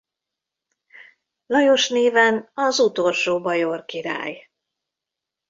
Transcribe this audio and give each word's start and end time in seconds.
Lajos 1.45 1.89
néven 1.89 2.49
az 2.53 2.79
utolsó 2.79 3.41
bajor 3.41 3.85
király. 3.85 4.49